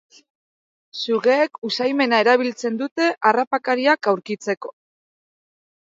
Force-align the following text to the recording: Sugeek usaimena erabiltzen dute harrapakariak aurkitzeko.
Sugeek 0.99 1.59
usaimena 1.69 2.23
erabiltzen 2.25 2.81
dute 2.83 3.13
harrapakariak 3.31 4.15
aurkitzeko. 4.15 4.77